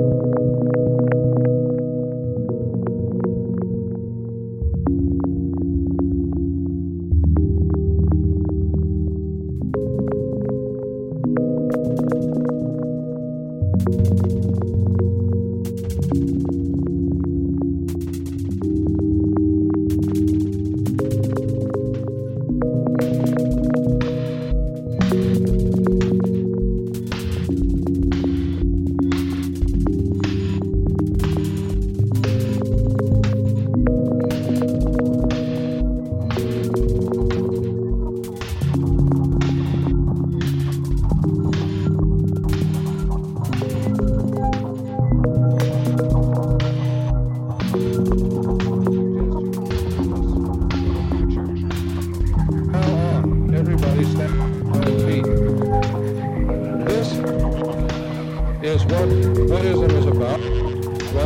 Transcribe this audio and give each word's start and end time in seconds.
you 0.00 0.33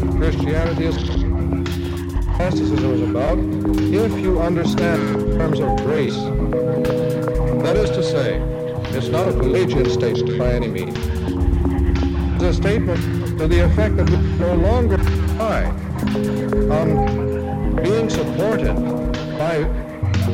Christianity 0.00 0.86
is, 0.86 0.96
monasticism 2.26 2.94
is 2.94 3.02
about, 3.02 3.38
if 3.38 4.18
you 4.18 4.40
understand 4.40 5.20
in 5.20 5.38
terms 5.38 5.60
of 5.60 5.76
grace. 5.84 6.16
That 7.62 7.76
is 7.76 7.90
to 7.90 8.02
say, 8.02 8.40
it's 8.96 9.08
not 9.08 9.28
a 9.28 9.32
Pelagian 9.32 9.88
statement 9.90 10.38
by 10.38 10.52
any 10.54 10.68
means. 10.68 10.96
It's 12.34 12.44
a 12.44 12.54
statement 12.54 13.38
to 13.38 13.46
the 13.46 13.64
effect 13.64 13.96
that 13.96 14.08
we 14.08 14.16
no 14.38 14.54
longer 14.54 14.96
rely 14.96 15.64
on 16.70 17.76
being 17.82 18.08
supported 18.08 18.74
by 19.38 19.68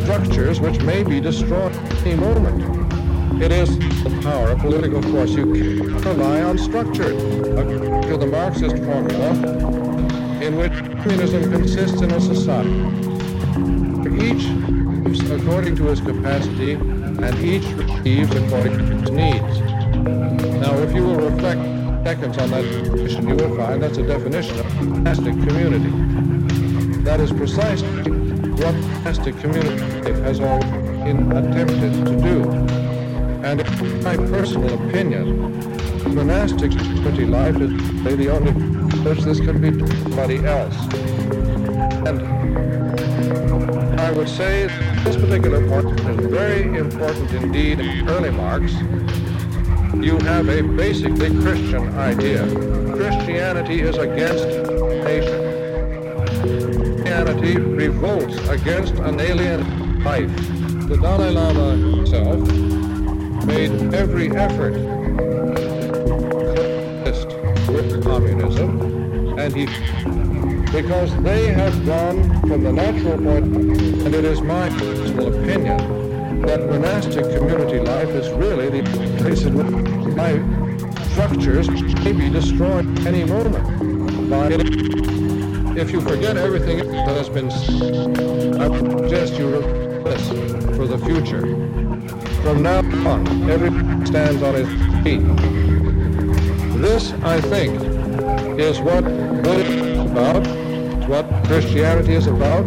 structures 0.03 0.61
which 0.61 0.81
may 0.83 1.03
be 1.03 1.21
destroyed 1.21 1.73
at 1.73 2.07
any 2.07 2.15
moment. 2.15 2.86
It 3.39 3.53
is 3.53 3.79
the 3.79 4.19
power 4.23 4.51
of 4.51 4.61
political 4.61 5.03
force. 5.03 5.31
You 5.31 5.45
can't 5.53 6.05
rely 6.05 6.43
on 6.43 6.57
structure. 6.57 7.13
To 7.13 8.17
the 8.17 8.27
Marxist 8.27 8.77
formula, 8.79 9.31
in 10.41 10.57
which 10.57 10.73
communism 10.73 11.51
consists 11.53 12.01
in 12.01 12.11
a 12.13 12.21
society. 12.21 12.71
Each 14.17 14.47
lives 15.05 15.31
according 15.31 15.77
to 15.77 15.85
his 15.85 16.01
capacity, 16.01 16.73
and 16.73 17.39
each 17.41 17.67
receives 17.75 18.35
according 18.35 18.79
to 18.79 18.85
his 18.85 19.11
needs. 19.11 19.61
Now, 20.61 20.79
if 20.79 20.95
you 20.95 21.05
will 21.05 21.31
reflect 21.31 21.61
seconds 22.05 22.39
on 22.39 22.51
that 22.53 22.63
definition, 22.63 23.29
you 23.29 23.35
will 23.35 23.57
find 23.57 23.83
that's 23.83 23.99
a 23.99 24.07
definition 24.07 24.59
of 24.61 24.75
monastic 24.83 25.35
community. 25.47 25.91
That 27.03 27.21
is 27.21 27.33
precisely 27.33 28.11
what 28.11 28.75
monastic 28.75 29.39
community 29.41 30.13
has 30.23 30.41
all 30.41 30.63
attempted 30.63 31.93
to 32.07 32.17
do. 32.23 32.46
And 33.47 33.61
in 33.61 34.03
my 34.03 34.17
personal 34.17 34.75
opinion, 34.75 35.53
monastic 36.17 36.73
community 36.73 37.27
life 37.27 37.55
is 37.55 37.71
the 38.17 38.29
only 38.29 38.51
which 39.09 39.21
this 39.21 39.39
could 39.39 39.63
be 39.63 39.71
to 39.71 39.87
somebody 40.03 40.45
else. 40.45 40.75
And 42.09 42.23
I 44.01 44.11
would 44.11 44.29
say 44.29 44.67
this 45.05 45.15
particular 45.15 45.65
part 45.69 45.85
is 45.85 46.27
very 46.27 46.77
important 46.77 47.31
indeed 47.35 47.79
in 47.79 48.09
early 48.09 48.31
Marx. 48.31 48.73
You 49.95 50.19
have 50.25 50.49
a 50.49 50.63
basically 50.63 51.31
Christian 51.41 51.97
idea. 51.97 52.45
Christianity 52.97 53.81
is 53.81 53.97
against 53.97 54.45
nation. 55.05 55.41
Christianity 56.43 57.59
revolts 57.59 58.37
against 58.49 58.95
an 58.95 59.21
alien 59.21 60.03
life. 60.03 60.35
The 60.89 60.97
Dalai 60.97 61.31
Lama 61.31 61.77
himself 61.77 62.86
made 63.45 63.95
every 63.95 64.31
effort 64.31 64.75
to 67.05 67.73
with 67.73 68.03
communism, 68.03 69.39
and 69.39 69.55
he 69.55 69.67
because 70.73 71.11
they 71.23 71.47
have 71.47 71.87
gone 71.87 72.23
from 72.41 72.63
the 72.63 72.73
natural 72.73 73.17
point, 73.17 73.47
and 73.47 74.15
it 74.15 74.25
is 74.25 74.41
my 74.43 74.69
personal 74.71 75.29
opinion 75.29 76.43
that 76.43 76.61
monastic 76.69 77.25
community 77.37 77.81
life 77.81 78.09
is 78.11 78.29
really 78.31 78.69
the 78.69 78.83
place 79.19 79.43
in 79.43 79.55
which 79.55 80.17
life 80.17 80.43
structures 81.13 81.69
may 82.05 82.13
be 82.13 82.29
destroyed 82.29 82.87
any 83.07 83.25
moment. 83.25 83.65
By 84.29 84.49
if 85.81 85.91
you 85.91 86.01
forget 86.01 86.37
everything 86.37 86.79
that 86.79 87.17
has 87.17 87.29
been 87.29 87.51
I 87.51 88.79
suggest 88.79 89.35
you 89.35 89.86
this 90.07 90.29
for 90.77 90.87
the 90.87 90.99
future. 90.99 91.41
From 92.43 92.63
now 92.63 92.79
on, 93.09 93.51
everyone 93.51 94.07
stands 94.07 94.41
on 94.43 94.55
his 94.55 94.69
feet. 95.03 95.25
This, 96.81 97.13
I 97.25 97.41
think, 97.41 97.81
is 98.59 98.81
what 98.81 99.03
Buddhism 99.43 99.79
is 99.89 100.11
about, 100.11 100.47
what 101.09 101.27
Christianity 101.47 102.15
is 102.15 102.29
about, 102.29 102.65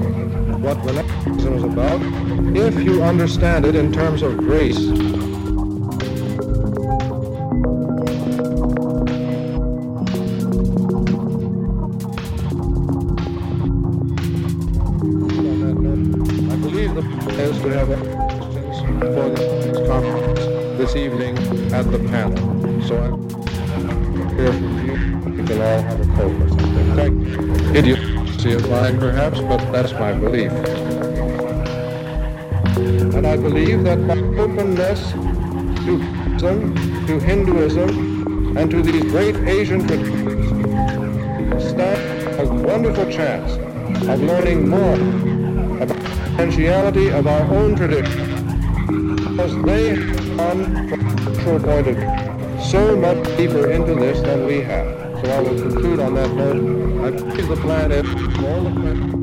what 0.60 0.78
monasticism 0.84 1.54
is 1.54 1.64
about, 1.64 2.02
if 2.58 2.84
you 2.84 3.04
understand 3.04 3.66
it 3.66 3.76
in 3.76 3.94
terms 3.94 4.22
of 4.22 4.36
grace. 4.38 5.19
Plan 16.88 17.38
is 17.38 17.62
to 17.62 17.70
have 17.70 17.88
questions 17.88 19.00
for 19.00 19.30
this 19.30 19.88
conference 19.88 20.40
this 20.78 20.96
evening 20.96 21.38
at 21.74 21.92
the 21.92 22.00
panel. 22.00 22.38
So 22.88 22.98
I'm 22.98 24.36
here 24.38 24.54
from 24.54 24.86
you. 24.86 24.96
We 25.32 25.44
can 25.46 25.62
all 25.62 25.82
have 25.82 26.00
a 26.00 26.06
coke 26.16 26.40
or 26.42 26.50
something. 26.50 26.96
Thank 26.96 27.16
you. 27.28 27.76
Idiocy 27.76 28.54
of 28.54 28.70
mine, 28.70 29.00
perhaps, 29.00 29.40
but 29.42 29.72
that's 29.72 29.94
my 29.94 30.14
belief. 30.14 30.52
And 33.14 33.28
I 33.28 33.36
believe 33.36 33.84
that 33.84 34.08
by 34.08 34.18
openness 34.18 35.12
to 35.12 35.98
Buddhism, 35.98 36.76
to 37.08 37.20
Hinduism, 37.20 38.58
and 38.58 38.72
to 38.72 38.82
these 38.82 39.04
great 39.04 39.36
Asian 39.36 39.86
traditions, 39.86 41.70
stand 41.70 42.40
a 42.40 42.46
wonderful 42.46 43.12
chance 43.12 43.52
of 44.08 44.22
learning 44.22 44.70
more 44.70 44.96
about 45.82 46.19
potentiality 46.32 47.10
of 47.10 47.28
our 47.28 47.42
own 47.54 47.76
tradition 47.76 49.16
because 49.16 49.62
they 49.64 49.96
gone 50.36 50.88
from 51.40 51.56
a 51.56 51.60
point 51.60 51.88
of 51.88 51.96
view 51.96 52.62
so 52.64 52.96
much 52.96 53.24
deeper 53.38 53.72
into 53.72 53.96
this 53.96 54.22
than 54.22 54.46
we 54.46 54.62
have. 54.62 54.88
So 55.22 55.32
I 55.32 55.40
will 55.42 55.62
conclude 55.62 56.00
on 56.00 56.14
that 56.16 56.34
note. 56.34 57.06
I 57.06 57.12
believe 57.12 57.48
the 57.48 57.56
plan 57.58 57.92
all 58.46 58.64
the 58.64 59.19